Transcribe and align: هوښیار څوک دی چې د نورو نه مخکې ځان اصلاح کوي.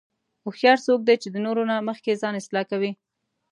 هوښیار 0.43 0.77
څوک 0.85 0.99
دی 1.07 1.15
چې 1.21 1.27
د 1.31 1.37
نورو 1.45 1.61
نه 1.71 1.75
مخکې 1.89 2.19
ځان 2.21 2.33
اصلاح 2.41 2.65
کوي. 2.71 2.91